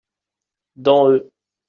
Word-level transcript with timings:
Dans 0.77 1.11
eux. 1.11 1.31